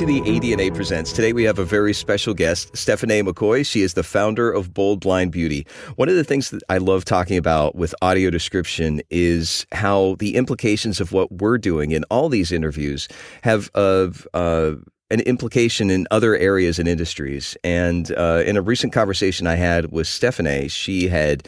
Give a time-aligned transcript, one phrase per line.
[0.00, 1.12] to the ADNA Presents.
[1.12, 3.66] Today we have a very special guest, Stephanie McCoy.
[3.66, 5.66] She is the founder of Bold Blind Beauty.
[5.96, 10.36] One of the things that I love talking about with audio description is how the
[10.36, 13.08] implications of what we're doing in all these interviews
[13.42, 14.76] have uh, uh,
[15.10, 17.54] an implication in other areas and industries.
[17.62, 21.46] And uh, in a recent conversation I had with Stephanie, she had.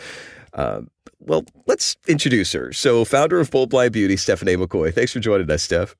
[0.52, 0.82] Uh,
[1.20, 2.70] well, let's introduce her.
[2.74, 4.92] So, founder of Bold Blind Beauty, Stephanie McCoy.
[4.92, 5.96] Thanks for joining us, Steph.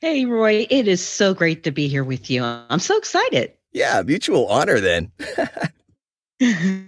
[0.00, 2.44] Hey, Roy, it is so great to be here with you.
[2.44, 3.52] I'm so excited.
[3.72, 5.10] Yeah, mutual honor then.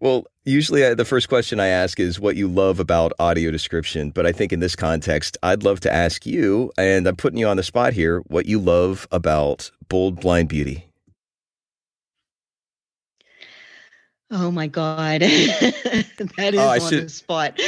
[0.00, 4.10] well, usually I, the first question I ask is what you love about audio description.
[4.10, 7.46] But I think in this context, I'd love to ask you, and I'm putting you
[7.46, 10.88] on the spot here, what you love about Bold Blind Beauty.
[14.32, 15.20] Oh my God.
[15.20, 16.04] that
[16.38, 17.04] oh, is oh, on should...
[17.04, 17.60] the spot.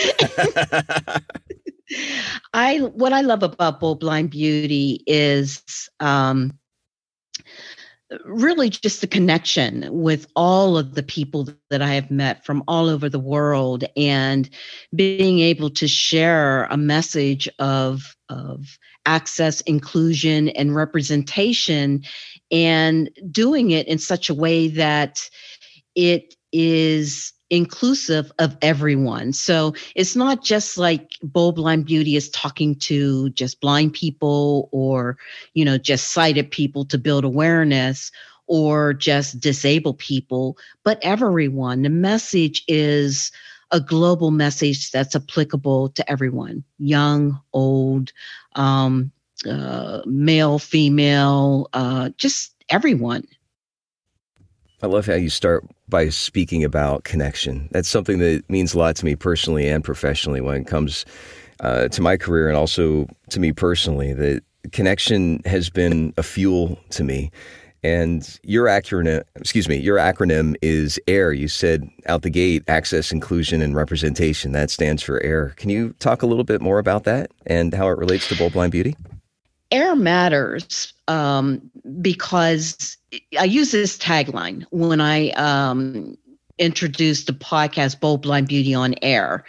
[2.52, 5.62] I what I love about Bold Blind Beauty is
[6.01, 6.59] um,
[8.24, 12.88] really just the connection with all of the people that I have met from all
[12.88, 14.48] over the world and
[14.95, 22.02] being able to share a message of of access, inclusion, and representation,
[22.51, 25.29] and doing it in such a way that
[25.95, 29.32] it is inclusive of everyone.
[29.32, 35.16] So it's not just like Bold Blind Beauty is talking to just blind people or,
[35.54, 38.10] you know, just sighted people to build awareness
[38.46, 41.82] or just disabled people, but everyone.
[41.82, 43.32] The message is
[43.72, 48.12] a global message that's applicable to everyone, young, old,
[48.54, 49.10] um,
[49.48, 53.24] uh, male, female, uh, just everyone.
[54.82, 57.69] I love how you start by speaking about connection.
[57.73, 61.07] That's something that means a lot to me personally and professionally when it comes
[61.60, 64.12] uh, to my career and also to me personally.
[64.12, 67.31] That connection has been a fuel to me.
[67.82, 71.32] And your acronym, excuse me, your acronym is AIR.
[71.32, 74.53] You said out the gate, access, inclusion, and representation.
[74.53, 75.50] That stands for AIR.
[75.56, 78.54] Can you talk a little bit more about that and how it relates to Bold
[78.54, 78.97] Blind Beauty?
[79.70, 81.70] air matters um,
[82.00, 82.97] because
[83.38, 86.16] I use this tagline when I um,
[86.58, 89.44] introduced the podcast Bold Blind Beauty on Air.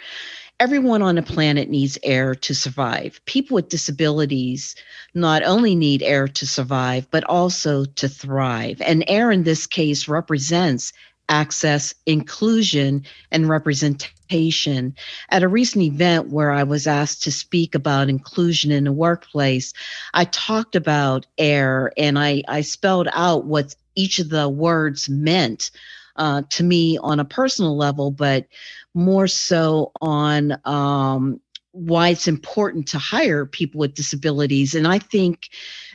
[0.60, 3.20] Everyone on the planet needs air to survive.
[3.26, 4.74] People with disabilities
[5.14, 8.80] not only need air to survive, but also to thrive.
[8.80, 10.92] And air in this case represents
[11.28, 14.94] access, inclusion, and representation.
[15.30, 19.72] At a recent event where I was asked to speak about inclusion in the workplace,
[20.14, 25.70] I talked about air and I, I spelled out what each of the words meant
[26.16, 28.46] uh, to me on a personal level, but
[28.94, 31.40] more so on um,
[31.78, 34.74] why it's important to hire people with disabilities.
[34.74, 35.48] And I think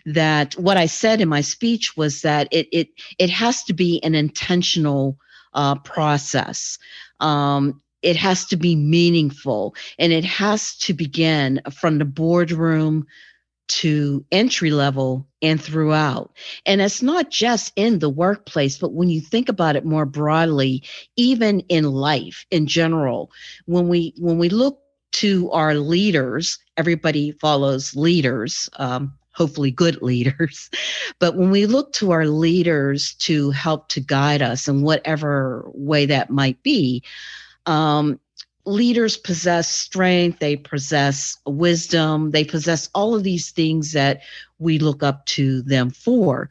[0.06, 2.90] that what I said in my speech was that it it
[3.20, 5.18] it has to be an intentional
[5.54, 6.78] uh, process.
[7.20, 13.06] Um, it has to be meaningful and it has to begin from the boardroom
[13.70, 16.36] to entry level and throughout.
[16.66, 20.84] And it's not just in the workplace, but when you think about it more broadly,
[21.16, 23.32] even in life in general,
[23.66, 24.83] when we when we look
[25.14, 28.70] to our leaders, everybody follows leaders.
[28.78, 30.70] Um, hopefully good leaders.
[31.20, 36.06] But when we look to our leaders to help to guide us in whatever way
[36.06, 37.04] that might be,
[37.66, 38.20] um,
[38.66, 44.22] leaders possess strength, they possess wisdom, they possess all of these things that
[44.60, 46.50] we look up to them for.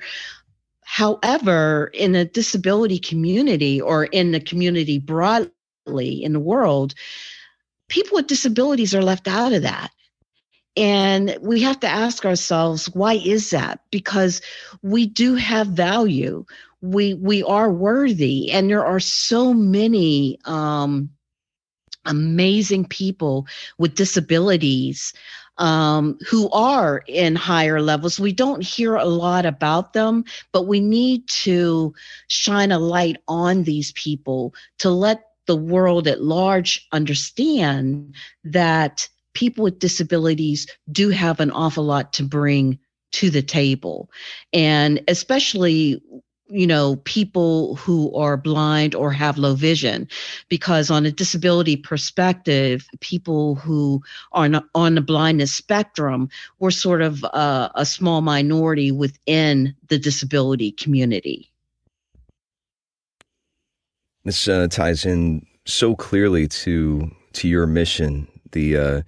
[0.83, 6.95] However, in a disability community or in the community broadly in the world,
[7.93, 9.91] people with disabilities are left out of that.
[10.79, 13.81] And we have to ask ourselves, why is that?
[13.91, 14.41] Because
[14.81, 16.47] we do have value.
[16.81, 21.11] We we are worthy, and there are so many um,
[22.07, 25.13] amazing people with disabilities
[25.59, 28.19] um, who are in higher levels.
[28.19, 31.95] We don't hear a lot about them, but we need to
[32.29, 39.65] shine a light on these people to let the world at large understand that people
[39.65, 42.79] with disabilities do have an awful lot to bring
[43.13, 44.11] to the table.
[44.53, 46.03] And especially
[46.53, 50.07] you know, people who are blind or have low vision,
[50.49, 54.03] because on a disability perspective, people who
[54.33, 56.29] are on the blindness spectrum,
[56.59, 61.52] we're sort of uh, a small minority within the disability community.
[64.25, 69.03] This uh, ties in so clearly to to your mission the uh,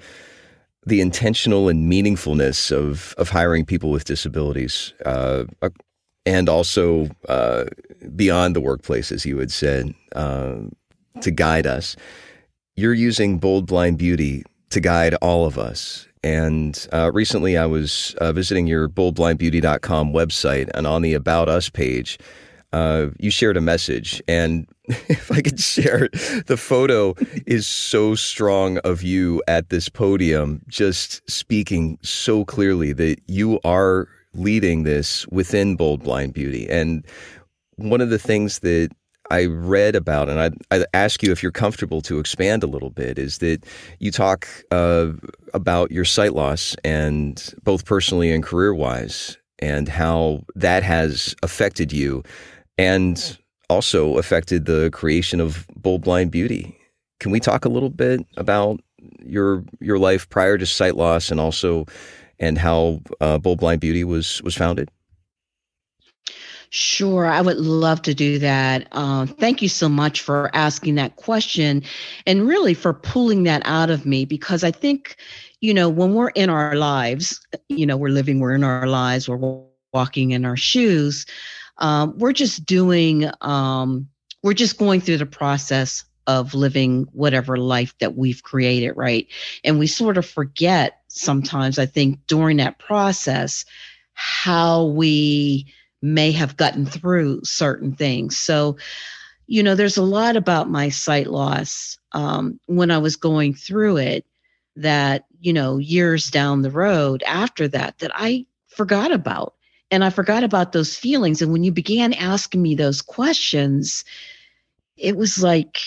[0.87, 5.45] the intentional and meaningfulness of of hiring people with disabilities, uh,
[6.27, 7.65] and also uh,
[8.17, 10.57] beyond the workplace, as you had said, uh,
[11.21, 11.97] to guide us.
[12.77, 16.09] You're using Bold Blind Beauty to guide all of us.
[16.25, 21.69] And uh, recently, I was uh, visiting your boldblindbeauty.com website, and on the About Us
[21.69, 22.19] page,
[22.75, 24.21] uh, you shared a message.
[24.27, 26.09] And if I could share,
[26.47, 27.15] the photo
[27.47, 34.09] is so strong of you at this podium, just speaking so clearly that you are
[34.35, 36.69] leading this within Bold Blind Beauty.
[36.69, 37.07] And
[37.77, 38.91] one of the things that
[39.31, 42.91] I read about, and I, I ask you if you're comfortable to expand a little
[42.91, 43.65] bit, is that
[44.01, 45.13] you talk uh,
[45.55, 51.93] about your sight loss and both personally and career wise, and how that has affected
[51.93, 52.25] you
[52.79, 53.39] and
[53.71, 56.77] also affected the creation of Bold Blind Beauty.
[57.21, 58.81] Can we talk a little bit about
[59.23, 61.87] your your life prior to sight loss and also
[62.39, 64.91] and how uh, Bold Blind Beauty was was founded?
[66.71, 68.89] Sure, I would love to do that.
[68.91, 71.85] Uh, thank you so much for asking that question
[72.27, 75.15] and really for pulling that out of me because I think,
[75.61, 79.29] you know, when we're in our lives, you know, we're living, we're in our lives,
[79.29, 79.63] we're
[79.93, 81.27] walking in our shoes,
[81.79, 84.09] um, we're just doing, um,
[84.43, 89.27] we're just going through the process of living whatever life that we've created, right?
[89.63, 93.65] And we sort of forget sometimes, I think, during that process,
[94.15, 95.67] how we
[96.01, 98.39] may have gotten through certain things.
[98.39, 98.77] So,
[99.47, 103.99] you know, there's a lot about my sight loss um, when I was going through
[103.99, 104.25] it
[104.77, 109.55] that, you know, years down the road after that, that I forgot about.
[109.95, 111.41] And I forgot about those feelings.
[111.41, 114.05] And when you began asking me those questions,
[114.97, 115.79] it was like,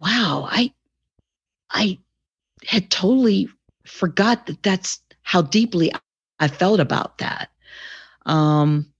[0.00, 0.72] wow, I,
[1.70, 1.96] I
[2.66, 3.48] had totally
[3.86, 5.92] forgot that that's how deeply
[6.40, 7.50] I felt about that.
[8.26, 8.92] Um,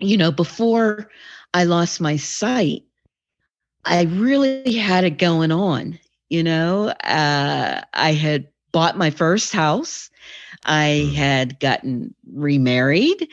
[0.00, 1.08] you know, before
[1.54, 2.82] I lost my sight,
[3.86, 5.98] I really had it going on.
[6.28, 10.10] You know, uh, I had bought my first house.
[10.64, 11.14] I mm.
[11.14, 13.28] had gotten remarried.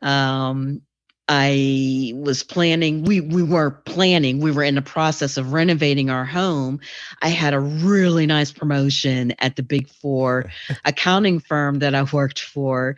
[0.00, 0.80] Um,
[1.28, 6.24] I was planning, we, we were planning, we were in the process of renovating our
[6.24, 6.80] home.
[7.20, 10.50] I had a really nice promotion at the big four
[10.86, 12.96] accounting firm that I worked for.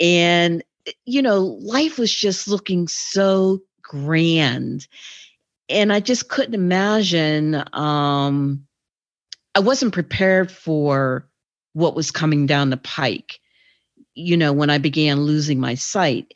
[0.00, 0.64] And,
[1.04, 4.88] you know, life was just looking so grand.
[5.68, 8.66] And I just couldn't imagine, um,
[9.54, 11.28] I wasn't prepared for
[11.74, 13.38] what was coming down the pike.
[14.14, 16.32] You know, when I began losing my sight,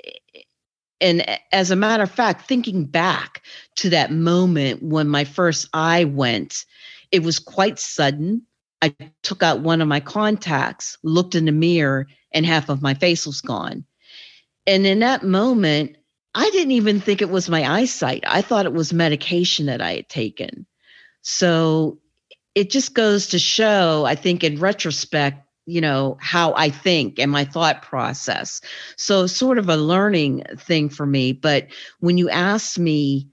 [1.01, 3.43] and as a matter of fact, thinking back
[3.77, 6.65] to that moment when my first eye went,
[7.13, 8.43] it was quite sudden.
[8.83, 12.95] I took out one of my contacts, looked in the mirror, and half of my
[12.95, 13.85] face was gone.
[14.67, 15.97] And in that moment,
[16.35, 18.23] I didn't even think it was my eyesight.
[18.27, 20.67] I thought it was medication that I had taken.
[21.23, 21.99] So
[22.59, 27.31] it just goes to show, I think, in retrospect, you know how i think and
[27.31, 28.63] my thought process.
[28.97, 31.67] So sort of a learning thing for me but
[32.01, 33.29] when you ask me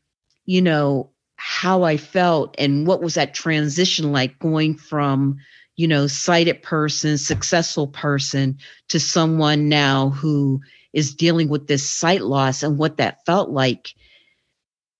[0.45, 5.37] you know how i felt and what was that transition like going from
[5.77, 8.57] you know sighted person successful person
[8.89, 10.59] to someone now who
[10.91, 13.95] is dealing with this sight loss and what that felt like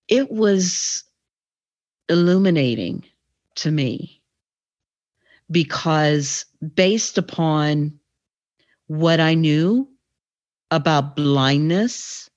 [0.08, 1.04] it was
[2.08, 3.04] illuminating
[3.56, 4.15] to me
[5.50, 8.00] because based upon
[8.88, 9.88] what I knew
[10.72, 12.30] about blindness,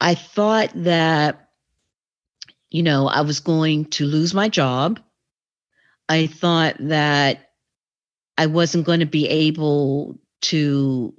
[0.00, 1.48] I thought that,
[2.70, 5.00] you know, I was going to lose my job.
[6.08, 7.50] I thought that
[8.36, 11.14] I wasn't going to be able to,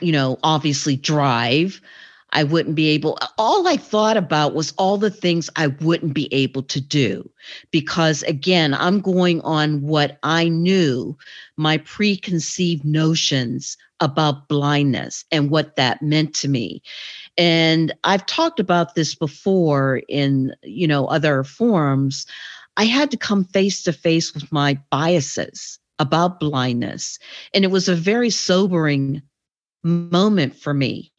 [0.00, 1.80] you know, obviously drive.
[2.34, 6.32] I wouldn't be able, all I thought about was all the things I wouldn't be
[6.34, 7.30] able to do.
[7.70, 11.16] Because again, I'm going on what I knew,
[11.56, 16.82] my preconceived notions about blindness and what that meant to me.
[17.38, 22.26] And I've talked about this before in, you know, other forums.
[22.76, 27.20] I had to come face to face with my biases about blindness.
[27.54, 29.22] And it was a very sobering
[29.84, 31.12] moment for me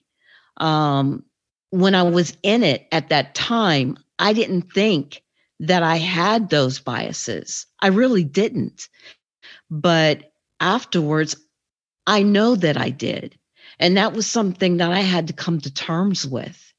[0.57, 1.24] um,
[1.71, 5.21] when I was in it at that time, I didn't think
[5.59, 7.65] that I had those biases.
[7.81, 8.89] I really didn't.
[9.69, 11.35] But afterwards,
[12.07, 13.38] I know that I did.
[13.79, 16.74] And that was something that I had to come to terms with.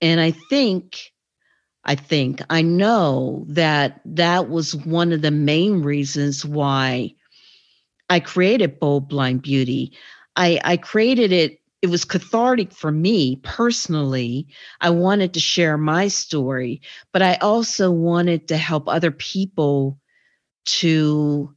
[0.00, 1.12] And I think
[1.84, 2.42] I think.
[2.50, 7.14] I know that that was one of the main reasons why
[8.08, 9.92] I created Bold Blind Beauty.
[10.36, 14.46] I, I created it, it was cathartic for me personally.
[14.80, 16.82] I wanted to share my story,
[17.12, 19.98] but I also wanted to help other people
[20.66, 21.54] to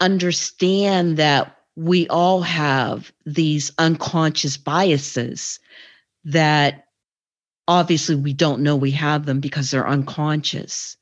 [0.00, 5.60] understand that we all have these unconscious biases
[6.24, 6.86] that
[7.68, 10.96] obviously we don't know we have them because they're unconscious.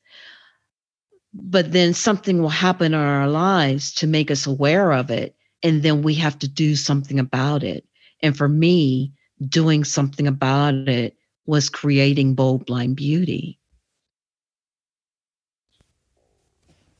[1.33, 5.35] But then something will happen in our lives to make us aware of it.
[5.63, 7.85] And then we have to do something about it.
[8.21, 9.11] And for me,
[9.47, 13.59] doing something about it was creating Bold Blind Beauty.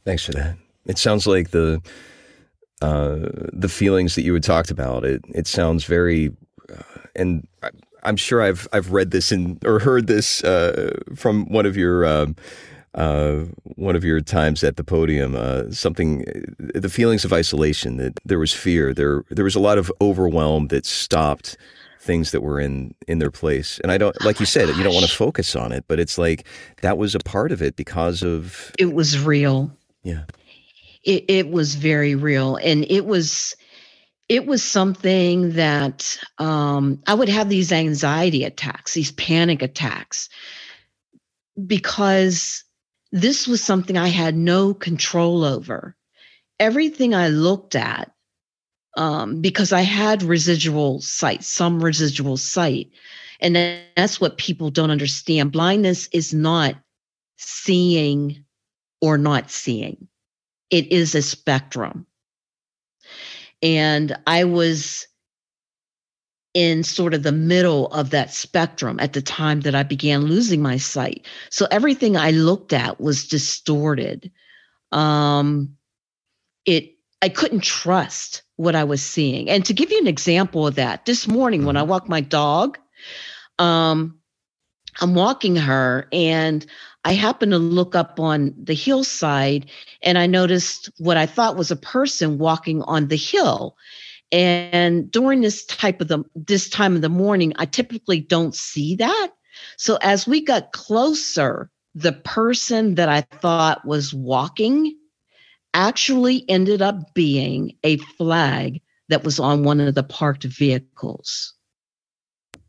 [0.05, 0.57] Thanks for that.
[0.85, 1.81] It sounds like the
[2.81, 5.05] uh, the feelings that you had talked about.
[5.05, 6.35] It it sounds very,
[6.69, 7.47] uh, and
[8.03, 12.05] I'm sure I've I've read this in or heard this uh, from one of your
[12.05, 12.35] um,
[12.95, 15.35] uh, one of your times at the podium.
[15.35, 16.25] Uh, something,
[16.59, 17.97] the feelings of isolation.
[17.97, 18.93] That there was fear.
[18.93, 21.57] There there was a lot of overwhelm that stopped
[22.01, 23.79] things that were in in their place.
[23.83, 26.17] And I don't, like you said, you don't want to focus on it, but it's
[26.17, 26.47] like
[26.81, 29.71] that was a part of it because of it was real.
[30.03, 30.23] Yeah,
[31.03, 33.55] it, it was very real, and it was
[34.29, 40.29] it was something that um, I would have these anxiety attacks, these panic attacks,
[41.67, 42.63] because
[43.11, 45.95] this was something I had no control over.
[46.59, 48.11] Everything I looked at,
[48.97, 52.91] um, because I had residual sight, some residual sight.
[53.39, 53.55] And
[53.95, 55.51] that's what people don't understand.
[55.51, 56.75] Blindness is not
[57.37, 58.43] seeing
[59.01, 60.07] or not seeing,
[60.69, 62.05] it is a spectrum.
[63.61, 65.07] And I was
[66.59, 70.61] in sort of the middle of that spectrum at the time that I began losing
[70.61, 71.25] my sight.
[71.49, 74.29] So everything I looked at was distorted.
[74.91, 75.77] Um,
[76.65, 79.49] it I couldn't trust what I was seeing.
[79.49, 81.91] And to give you an example of that, this morning when I mm-hmm.
[81.91, 82.77] walk my dog,
[83.57, 84.19] um,
[84.99, 86.65] I'm walking her and
[87.05, 89.69] I happened to look up on the hillside
[90.03, 93.77] and I noticed what I thought was a person walking on the hill.
[94.31, 98.95] And during this type of the this time of the morning, I typically don't see
[98.95, 99.29] that.
[99.77, 104.95] So as we got closer, the person that I thought was walking
[105.73, 111.53] actually ended up being a flag that was on one of the parked vehicles.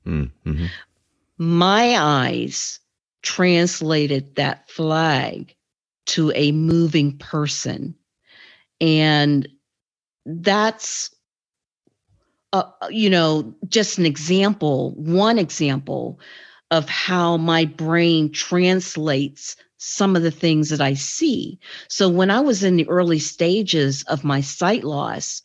[0.07, 0.67] Mm-hmm.
[1.37, 2.81] My eyes
[3.23, 5.55] translated that flag
[6.07, 7.95] to a moving person.
[8.81, 9.47] And
[10.25, 11.15] that's,
[12.53, 16.19] uh, you know, just an example, one example
[16.71, 21.59] of how my brain translates some of the things that I see.
[21.89, 25.43] So when I was in the early stages of my sight loss,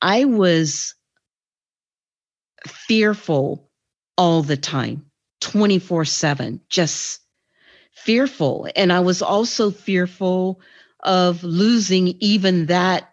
[0.00, 0.94] I was
[2.66, 3.70] fearful
[4.16, 5.06] all the time.
[5.40, 7.20] 24 7, just
[7.94, 8.68] fearful.
[8.76, 10.60] And I was also fearful
[11.02, 13.11] of losing even that,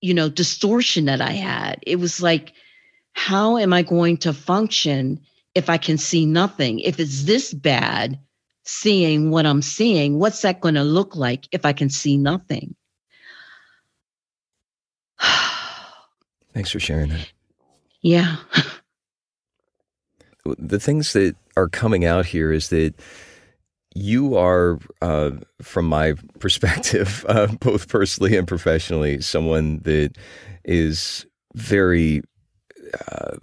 [0.00, 1.80] you know, distortion that I had.
[1.86, 2.52] It was like,
[3.12, 5.20] how am I going to function
[5.54, 6.80] if I can see nothing?
[6.80, 8.18] If it's this bad,
[8.64, 12.74] seeing what I'm seeing, what's that going to look like if I can see nothing?
[16.54, 17.30] Thanks for sharing that.
[18.02, 18.36] Yeah.
[20.44, 22.94] the things that are coming out here is that
[23.94, 30.16] you are, uh, from my perspective, uh, both personally and professionally, someone that
[30.64, 32.22] is very
[33.08, 33.36] uh,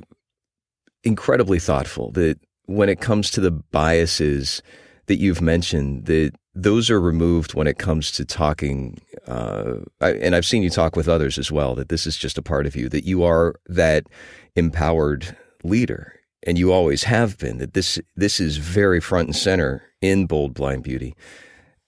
[1.04, 2.12] incredibly thoughtful.
[2.12, 4.62] That when it comes to the biases
[5.08, 9.00] that you've mentioned, that those are removed when it comes to talking.
[9.28, 11.76] Uh, I, and I've seen you talk with others as well.
[11.76, 12.90] That this is just a part of you.
[12.90, 14.08] That you are that
[14.56, 19.84] empowered leader and you always have been, that this this is very front and center
[20.02, 21.16] in Bold Blind Beauty.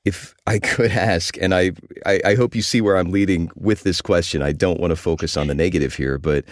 [0.06, 1.72] If I could ask, and I,
[2.06, 4.42] I, I hope you see where I'm leading with this question.
[4.42, 6.46] I don't want to focus on the negative here, but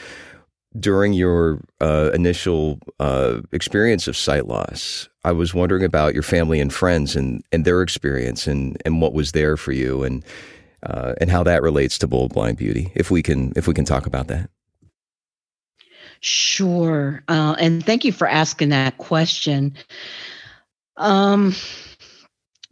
[0.80, 6.60] during your uh, initial uh, experience of sight loss, I was wondering about your family
[6.60, 10.24] and friends and, and their experience and, and what was there for you and
[10.84, 12.92] uh, and how that relates to bold blind beauty.
[12.94, 14.50] If we can if we can talk about that.
[16.19, 17.24] Sure.
[17.27, 19.75] Uh, and thank you for asking that question.
[20.97, 21.53] Um,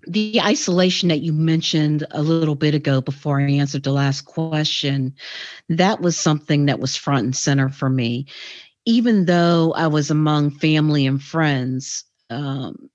[0.07, 5.15] the isolation that you mentioned a little bit ago before I answered the last question,
[5.69, 8.27] that was something that was front and center for me.
[8.85, 12.89] Even though I was among family and friends, um,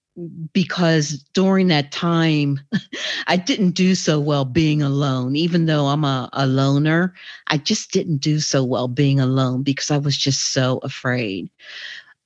[0.52, 2.60] because during that time,
[3.26, 5.36] I didn't do so well being alone.
[5.36, 7.14] Even though I'm a, a loner,
[7.46, 11.50] I just didn't do so well being alone because I was just so afraid.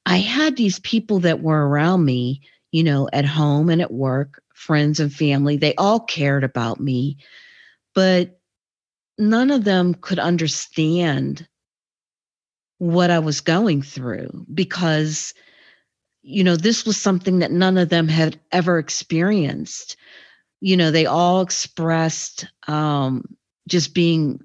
[0.07, 4.43] I had these people that were around me, you know, at home and at work,
[4.55, 5.57] friends and family.
[5.57, 7.17] They all cared about me,
[7.95, 8.38] but
[9.19, 11.47] none of them could understand
[12.79, 15.33] what I was going through because
[16.25, 19.97] you know, this was something that none of them had ever experienced.
[20.61, 23.37] You know, they all expressed um,
[23.69, 24.40] just being,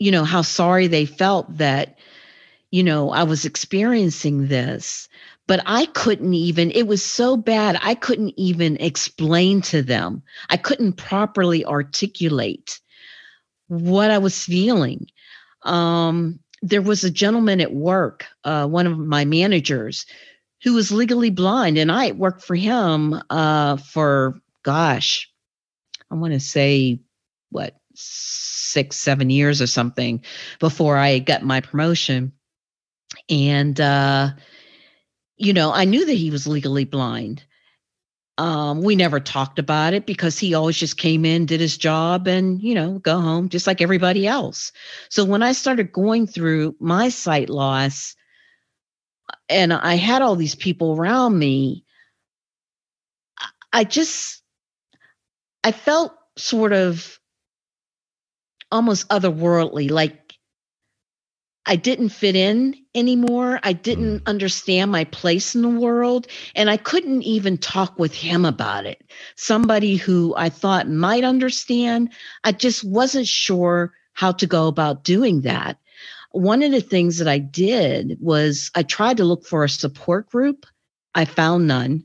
[0.00, 1.98] you know, how sorry they felt that,
[2.72, 5.08] you know, I was experiencing this.
[5.46, 10.24] But I couldn't even, it was so bad, I couldn't even explain to them.
[10.50, 12.80] I couldn't properly articulate
[13.68, 15.06] what I was feeling.
[15.62, 20.04] Um, there was a gentleman at work, uh, one of my managers,
[20.62, 25.30] who was legally blind, and I worked for him uh, for gosh,
[26.10, 27.00] I want to say
[27.50, 30.22] what six, seven years or something
[30.58, 32.32] before I got my promotion,
[33.28, 34.30] and uh,
[35.36, 37.44] you know I knew that he was legally blind.
[38.38, 42.26] Um, we never talked about it because he always just came in, did his job,
[42.26, 44.72] and you know, go home just like everybody else.
[45.08, 48.14] So when I started going through my sight loss,
[49.48, 51.84] and I had all these people around me,
[53.72, 54.42] I just
[55.62, 57.18] I felt sort of
[58.70, 60.26] almost otherworldly, like
[61.66, 63.58] I didn't fit in anymore.
[63.64, 64.26] I didn't mm.
[64.26, 66.28] understand my place in the world.
[66.54, 69.02] And I couldn't even talk with him about it.
[69.34, 72.12] Somebody who I thought might understand,
[72.44, 75.78] I just wasn't sure how to go about doing that
[76.36, 80.28] one of the things that I did was I tried to look for a support
[80.28, 80.66] group.
[81.14, 82.04] I found none.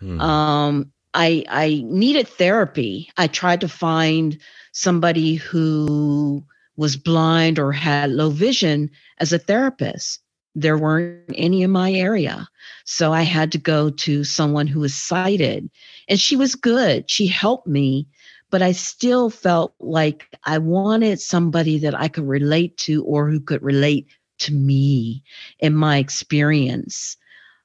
[0.00, 0.20] Mm.
[0.20, 3.10] Um, I I needed therapy.
[3.16, 4.38] I tried to find
[4.72, 6.44] somebody who
[6.76, 10.20] was blind or had low vision as a therapist.
[10.54, 12.48] There weren't any in my area.
[12.84, 15.70] So I had to go to someone who was sighted.
[16.08, 17.10] And she was good.
[17.10, 18.06] She helped me
[18.50, 23.40] but I still felt like I wanted somebody that I could relate to or who
[23.40, 24.08] could relate
[24.40, 25.22] to me
[25.60, 27.16] and my experience.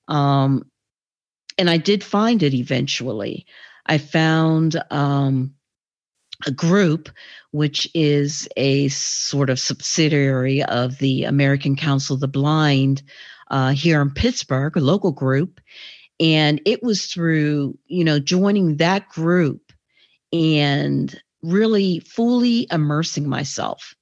[0.08, 0.70] Um,
[1.58, 3.46] and I did find it eventually.
[3.88, 5.54] I found um,
[6.46, 7.10] a group
[7.52, 13.02] which is a sort of subsidiary of the American Council of the Blind
[13.50, 15.62] uh, here in Pittsburgh, a local group.
[16.20, 19.65] And it was through, you know, joining that group
[20.36, 23.94] and really fully immersing myself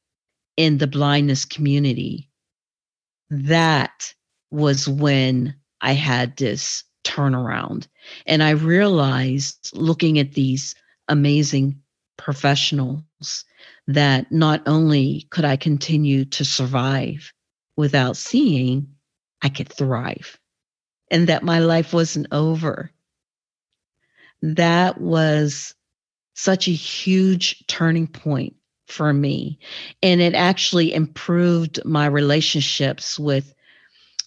[0.58, 2.30] in the blindness community,
[3.30, 4.14] that
[4.52, 7.88] was when I had this turnaround.
[8.26, 10.76] And I realized looking at these
[11.08, 11.80] amazing
[12.18, 13.46] professionals
[13.88, 17.34] that not only could I continue to survive
[17.76, 18.88] without seeing,
[19.42, 20.40] I could thrive
[21.12, 22.92] and that my life wasn't over.
[24.42, 25.76] That was
[26.34, 28.56] such a huge turning point
[28.88, 29.60] for me.
[30.02, 33.54] And it actually improved my relationships with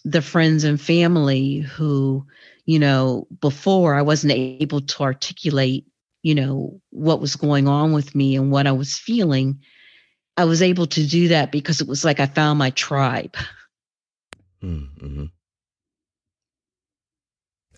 [0.03, 2.25] the friends and family who,
[2.65, 5.85] you know, before I wasn't able to articulate,
[6.23, 9.59] you know, what was going on with me and what I was feeling.
[10.37, 13.35] I was able to do that because it was like I found my tribe.
[14.63, 15.25] Mm-hmm.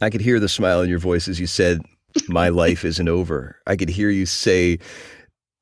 [0.02, 1.82] I could hear the smile in your voice as you said,
[2.28, 3.58] my life isn't over.
[3.68, 4.80] I could hear you say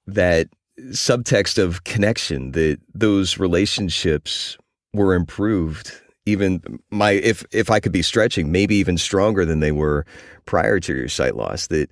[0.05, 0.47] that
[0.91, 4.57] subtext of connection, that those relationships
[4.93, 5.91] were improved.
[6.25, 10.05] Even my, if if I could be stretching, maybe even stronger than they were
[10.45, 11.67] prior to your sight loss.
[11.67, 11.89] That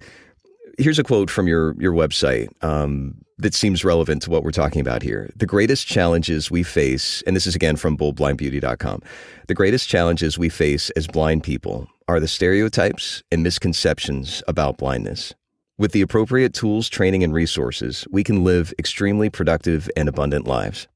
[0.78, 4.82] here's a quote from your your website um, that seems relevant to what we're talking
[4.82, 5.32] about here.
[5.36, 9.02] The greatest challenges we face, and this is again from boldblindbeauty.com.
[9.48, 15.34] The greatest challenges we face as blind people are the stereotypes and misconceptions about blindness.
[15.78, 20.88] With the appropriate tools, training, and resources, we can live extremely productive and abundant lives.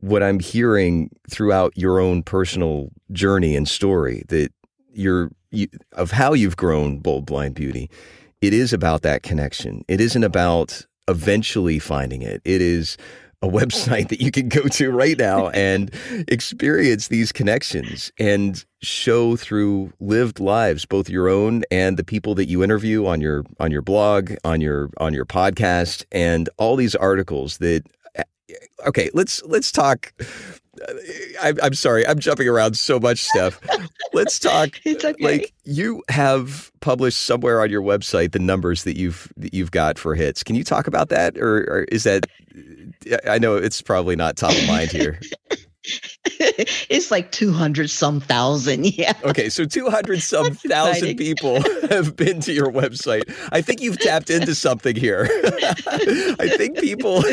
[0.00, 4.52] What I'm hearing throughout your own personal journey and story that
[4.92, 7.90] you're you, of how you've grown Bold Blind Beauty,
[8.40, 9.84] it is about that connection.
[9.88, 12.42] It isn't about eventually finding it.
[12.44, 12.96] It is
[13.44, 15.92] a website that you can go to right now and
[16.28, 22.46] experience these connections and show through lived lives both your own and the people that
[22.46, 26.94] you interview on your on your blog on your on your podcast and all these
[26.94, 27.82] articles that
[28.14, 28.22] eh,
[28.86, 30.24] okay let's let's talk eh,
[31.40, 33.60] I, I'm sorry, I'm jumping around so much, Steph.
[34.12, 34.70] Let's talk.
[34.84, 35.24] It's okay.
[35.24, 39.98] Like you have published somewhere on your website the numbers that you've that you've got
[39.98, 40.42] for hits.
[40.42, 42.26] Can you talk about that, or, or is that?
[43.28, 45.20] I know it's probably not top of mind here.
[46.26, 48.84] it's like 200 some thousand.
[48.94, 49.12] Yeah.
[49.24, 49.48] Okay.
[49.48, 53.22] So 200 some thousand people have been to your website.
[53.52, 55.28] I think you've tapped into something here.
[55.28, 57.24] I think people.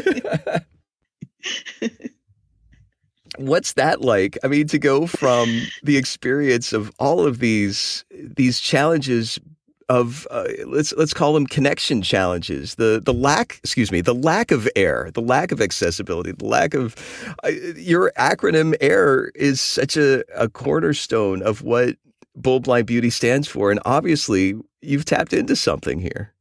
[3.37, 4.37] What's that like?
[4.43, 9.39] I mean, to go from the experience of all of these these challenges
[9.89, 12.75] of uh, let's let's call them connection challenges.
[12.75, 16.73] The the lack, excuse me, the lack of air, the lack of accessibility, the lack
[16.73, 16.95] of
[17.43, 21.95] uh, your acronym AIR is such a, a cornerstone of what
[22.35, 26.33] Bold Blind Beauty stands for, and obviously you've tapped into something here.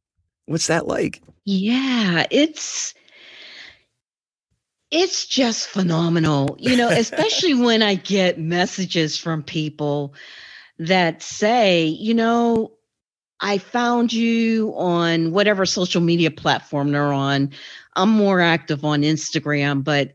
[0.45, 1.21] What's that like?
[1.45, 2.93] Yeah, it's
[4.91, 6.57] it's just phenomenal.
[6.59, 10.13] You know, especially when I get messages from people
[10.79, 12.71] that say, you know,
[13.41, 17.51] I found you on whatever social media platform they're on.
[17.95, 20.13] I'm more active on Instagram, but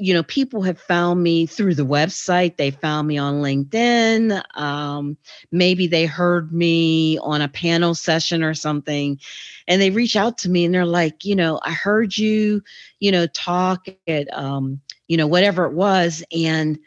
[0.00, 2.56] you know, people have found me through the website.
[2.56, 4.42] They found me on LinkedIn.
[4.56, 5.16] Um,
[5.50, 9.18] maybe they heard me on a panel session or something,
[9.66, 12.62] and they reach out to me and they're like, you know, I heard you,
[13.00, 16.78] you know, talk at, um, you know, whatever it was, and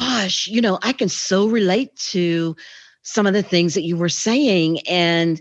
[0.00, 2.56] gosh, you know, I can so relate to
[3.02, 4.80] some of the things that you were saying.
[4.88, 5.40] And,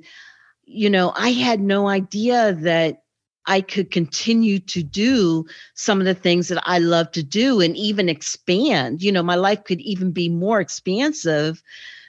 [0.66, 3.02] you know, I had no idea that
[3.46, 7.78] I could continue to do some of the things that I love to do and
[7.78, 9.02] even expand.
[9.02, 11.64] You know, my life could even be more expansive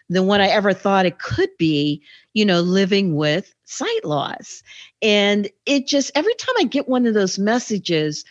[0.09, 2.03] than what I ever thought it could be,
[2.35, 4.63] you know, living with sight loss.
[5.01, 8.25] And it just, every time I get one of those messages,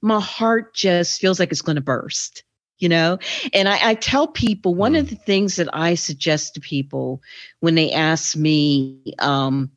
[0.00, 2.44] my heart just feels like it's going to burst
[2.84, 3.18] you know?
[3.54, 4.98] And I, I, tell people one mm.
[4.98, 7.22] of the things that i suggest to people
[7.60, 9.70] when they ask me um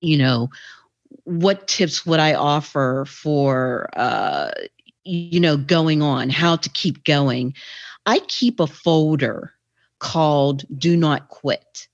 [0.00, 0.48] you know
[1.24, 4.50] what tips would i offer for uh
[5.04, 7.54] you know going on how to keep going
[8.06, 9.52] i keep a folder
[9.98, 11.86] called do not quit.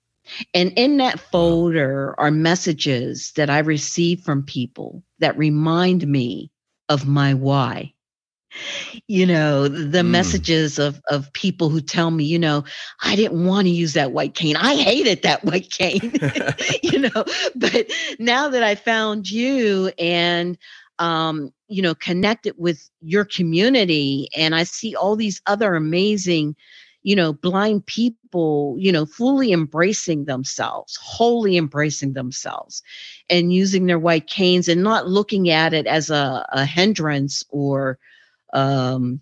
[0.54, 6.50] And in that folder are messages that i receive from people that remind me
[6.88, 7.94] of my why
[9.06, 10.08] you know the mm.
[10.08, 12.64] messages of of people who tell me you know
[13.02, 16.12] i didn't want to use that white cane i hated that white cane
[16.82, 17.86] you know but
[18.18, 20.56] now that i found you and
[20.98, 26.56] um you know connected with your community and i see all these other amazing
[27.02, 32.82] you know blind people you know fully embracing themselves wholly embracing themselves
[33.30, 37.98] and using their white canes and not looking at it as a, a hindrance or
[38.52, 39.20] um,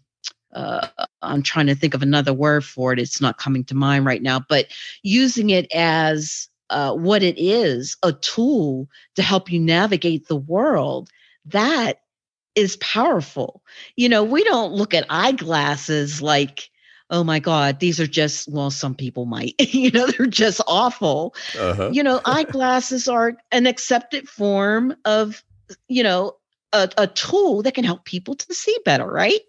[0.54, 0.88] uh,
[1.22, 2.98] I'm trying to think of another word for it.
[2.98, 4.66] It's not coming to mind right now, but
[5.02, 11.10] using it as uh, what it is a tool to help you navigate the world
[11.46, 12.00] that
[12.54, 13.62] is powerful.
[13.96, 16.70] You know, we don't look at eyeglasses like,
[17.10, 21.34] oh my God, these are just, well, some people might, you know, they're just awful.
[21.58, 21.90] Uh-huh.
[21.92, 25.44] You know, eyeglasses are an accepted form of,
[25.88, 26.36] you know,
[26.76, 29.40] a, a tool that can help people to see better, right?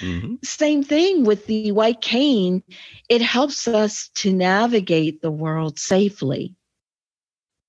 [0.00, 0.36] Mm-hmm.
[0.42, 2.62] Same thing with the white cane.
[3.08, 6.54] It helps us to navigate the world safely.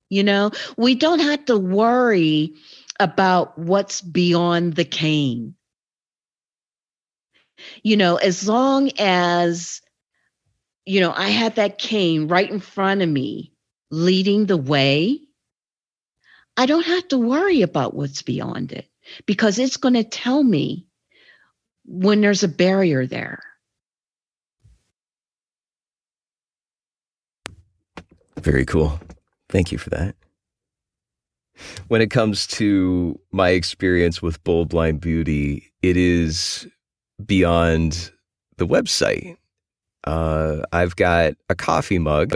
[0.09, 2.53] You know, we don't have to worry
[2.99, 5.55] about what's beyond the cane.
[7.83, 9.81] You know, as long as,
[10.85, 13.51] you know, I had that cane right in front of me
[13.91, 15.19] leading the way,
[16.55, 18.87] I don't have to worry about what's beyond it
[19.25, 20.85] because it's going to tell me
[21.85, 23.39] when there's a barrier there.
[28.39, 28.99] Very cool.
[29.49, 30.15] Thank you for that.
[31.87, 36.67] When it comes to my experience with Bold Blind Beauty, it is
[37.25, 38.11] beyond
[38.57, 39.37] the website.
[40.03, 42.35] Uh, I've got a coffee mug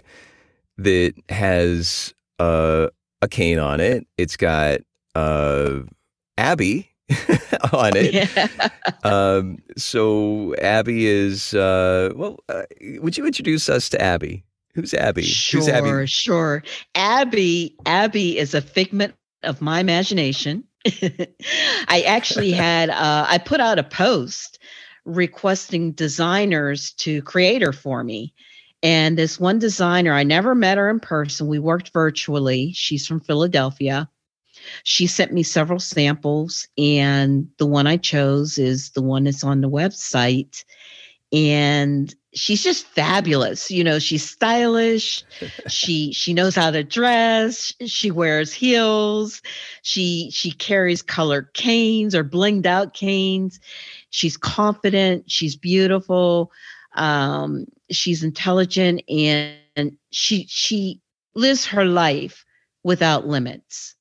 [0.77, 2.87] that has uh,
[3.21, 4.07] a cane on it.
[4.17, 4.79] It's got
[5.13, 5.81] uh,
[6.37, 6.89] Abby
[7.73, 8.13] on it.
[8.13, 8.69] Yeah.
[9.03, 12.39] Um, so Abby is uh, well.
[12.47, 12.63] Uh,
[12.99, 14.43] would you introduce us to Abby?
[14.73, 15.23] Who's Abby?
[15.23, 16.07] Sure, Who's Abby?
[16.07, 16.63] sure.
[16.95, 19.13] Abby, Abby is a figment
[19.43, 20.63] of my imagination.
[20.85, 24.59] I actually had uh, I put out a post
[25.05, 28.33] requesting designers to create her for me.
[28.83, 31.47] And this one designer, I never met her in person.
[31.47, 32.71] We worked virtually.
[32.73, 34.09] She's from Philadelphia
[34.83, 39.61] she sent me several samples, and the one I chose is the one that's on
[39.61, 40.63] the website.
[41.33, 43.71] And she's just fabulous.
[43.71, 45.23] You know, she's stylish.
[45.67, 47.73] she she knows how to dress.
[47.85, 49.41] She wears heels.
[49.81, 53.59] She she carries colored canes or blinged out canes.
[54.09, 55.29] She's confident.
[55.29, 56.51] She's beautiful.
[56.95, 61.01] Um, she's intelligent, and, and she she
[61.33, 62.45] lives her life
[62.83, 63.95] without limits.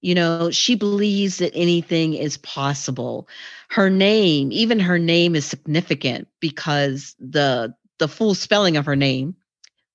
[0.00, 3.28] You know, she believes that anything is possible.
[3.68, 9.34] Her name, even her name is significant because the the full spelling of her name,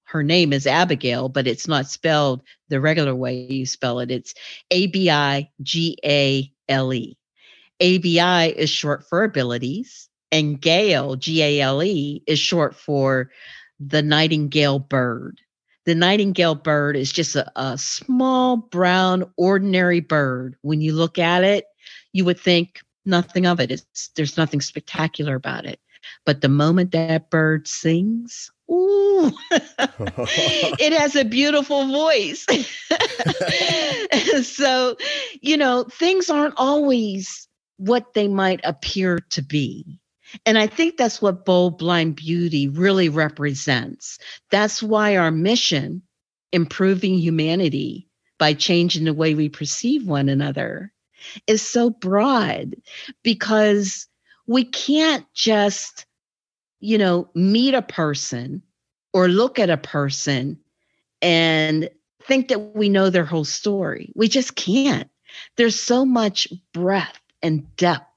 [0.03, 4.11] her name is Abigail, but it's not spelled the regular way you spell it.
[4.11, 4.33] It's
[4.71, 7.17] A B I G A L E.
[7.81, 13.31] ABI is short for abilities, and Gale, G A L E, is short for
[13.79, 15.39] the nightingale bird.
[15.86, 20.56] The nightingale bird is just a, a small, brown, ordinary bird.
[20.62, 21.65] When you look at it,
[22.13, 23.72] you would think nothing of it.
[23.72, 25.80] It's, there's nothing spectacular about it.
[26.26, 32.46] But the moment that bird sings, ooh, it has a beautiful voice.
[34.48, 34.96] so,
[35.41, 40.00] you know, things aren't always what they might appear to be.
[40.46, 44.19] And I think that's what Bold Blind Beauty really represents.
[44.52, 46.02] That's why our mission,
[46.52, 48.08] improving humanity
[48.39, 50.91] by changing the way we perceive one another,
[51.48, 52.76] is so broad
[53.24, 54.08] because
[54.48, 56.06] we can't just,
[56.80, 58.62] you know, meet a person
[59.13, 60.60] or look at a person
[61.22, 61.89] and
[62.24, 64.12] think that we know their whole story.
[64.15, 65.10] We just can't.
[65.56, 68.10] There's so much breadth and depth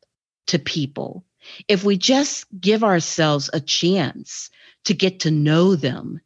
[0.48, 1.24] to people
[1.68, 4.50] if we just give ourselves a chance
[4.84, 6.20] to get to know them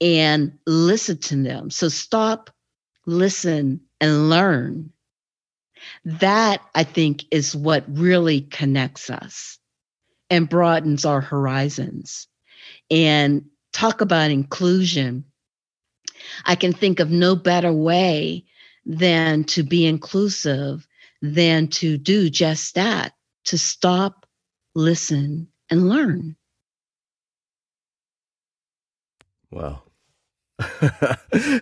[0.00, 1.70] and listen to them.
[1.70, 2.50] So stop,
[3.06, 4.92] listen, and learn.
[6.04, 9.58] That I think is what really connects us
[10.30, 12.26] and broadens our horizons.
[12.90, 15.24] And talk about inclusion.
[16.44, 18.44] I can think of no better way
[18.84, 20.86] than to be inclusive
[21.20, 23.12] than to do just that,
[23.44, 24.26] to stop,
[24.78, 26.36] listen, and learn.
[29.50, 29.82] Wow.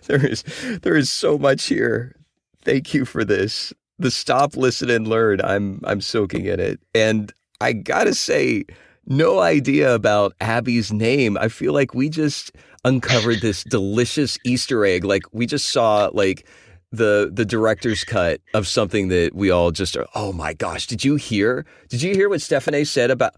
[0.05, 0.43] there is
[0.83, 2.15] there is so much here.
[2.63, 3.73] Thank you for this.
[3.99, 5.41] The stop, listen, and learn.
[5.41, 6.79] I'm I'm soaking in it.
[6.93, 8.65] And I gotta say,
[9.07, 11.37] no idea about Abby's name.
[11.37, 12.51] I feel like we just
[12.85, 15.03] uncovered this delicious Easter egg.
[15.03, 16.47] Like we just saw like
[16.91, 21.03] the the director's cut of something that we all just are, oh my gosh did
[21.03, 21.65] you hear?
[21.89, 23.35] Did you hear what stephanie said about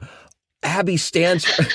[0.62, 1.65] abby stands for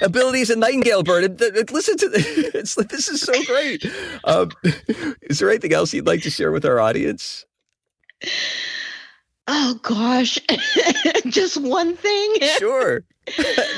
[0.04, 1.40] abilities in nightingale bird?
[1.70, 3.84] Listen to this it's like this is so great.
[4.24, 4.50] Um,
[5.22, 7.44] is there anything else you'd like to share with our audience?
[9.48, 10.38] Oh gosh.
[11.26, 12.34] Just one thing?
[12.58, 13.02] Sure.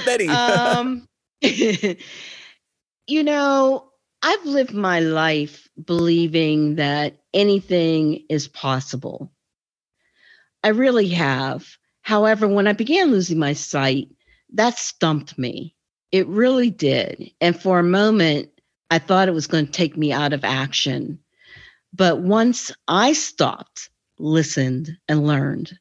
[0.05, 0.29] Betty.
[0.29, 1.09] Um
[3.07, 3.91] you know
[4.27, 9.31] I've lived my life believing that anything is possible.
[10.63, 11.77] I really have.
[12.01, 14.09] However, when I began losing my sight,
[14.55, 15.77] that stumped me.
[16.11, 17.33] It really did.
[17.43, 18.49] And for a moment,
[18.91, 21.19] I thought it was going to take me out of action.
[21.93, 25.79] But once I stopped, listened, and learned,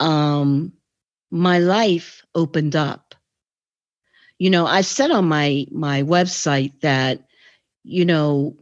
[0.00, 0.72] um,
[1.30, 3.14] my life opened up.
[4.40, 7.22] You know, I said on my my website that
[7.84, 8.56] you know,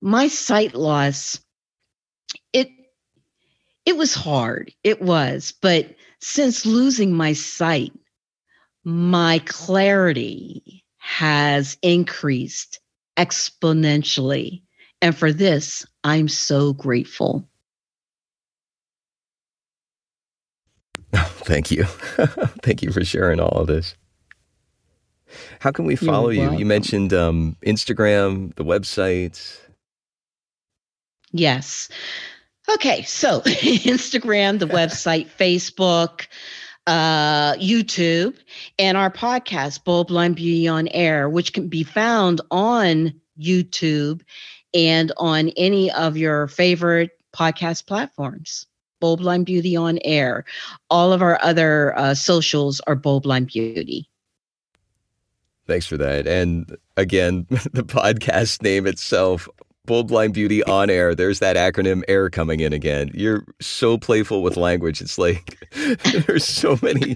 [0.00, 1.40] my sight loss,
[2.52, 2.68] it
[3.84, 4.72] it was hard.
[4.84, 7.92] It was, but since losing my sight,
[8.84, 12.80] my clarity has increased
[13.16, 14.62] exponentially.
[15.00, 17.48] And for this, I'm so grateful.
[21.14, 21.84] Thank you.
[22.62, 23.94] thank you for sharing all of this.
[25.60, 26.52] How can we follow you?
[26.52, 29.58] You mentioned um, Instagram, the website.
[31.32, 31.88] Yes.
[32.70, 36.26] Okay, so Instagram, the website, Facebook,
[36.86, 38.36] uh, YouTube,
[38.78, 44.22] and our podcast, Bold Blind Beauty on Air, which can be found on YouTube
[44.74, 48.66] and on any of your favorite podcast platforms.
[49.00, 50.44] Bold Blind Beauty on Air.
[50.88, 54.08] All of our other uh, socials are Bold Blind Beauty.
[55.66, 56.26] Thanks for that.
[56.26, 59.48] And again, the podcast name itself,
[59.84, 61.12] Bold Blind Beauty on air.
[61.12, 63.10] There's that acronym AIR coming in again.
[63.14, 65.00] You're so playful with language.
[65.00, 65.58] It's like
[66.26, 67.14] there's so many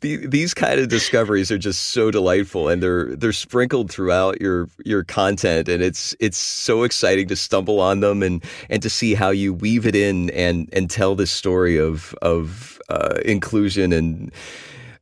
[0.00, 4.68] the, these kind of discoveries are just so delightful and they're they're sprinkled throughout your
[4.84, 9.14] your content and it's it's so exciting to stumble on them and and to see
[9.14, 14.32] how you weave it in and and tell this story of of uh, inclusion and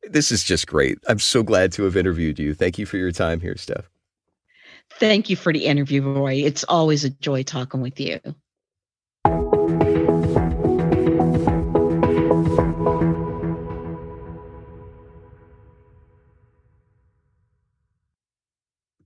[0.09, 0.99] this is just great.
[1.09, 2.55] I'm so glad to have interviewed you.
[2.55, 3.91] Thank you for your time here, Steph.
[4.99, 6.35] Thank you for the interview, Roy.
[6.35, 8.21] It's always a joy talking with you.